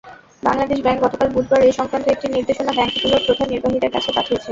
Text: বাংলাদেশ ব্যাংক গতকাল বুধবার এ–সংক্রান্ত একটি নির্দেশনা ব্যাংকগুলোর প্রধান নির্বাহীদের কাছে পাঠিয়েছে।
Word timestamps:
বাংলাদেশ 0.43 0.79
ব্যাংক 0.81 0.99
গতকাল 1.03 1.27
বুধবার 1.35 1.61
এ–সংক্রান্ত 1.63 2.05
একটি 2.09 2.27
নির্দেশনা 2.29 2.71
ব্যাংকগুলোর 2.77 3.25
প্রধান 3.27 3.47
নির্বাহীদের 3.51 3.93
কাছে 3.95 4.09
পাঠিয়েছে। 4.17 4.49